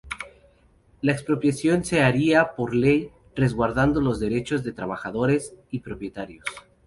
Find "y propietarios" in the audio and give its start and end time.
5.69-6.43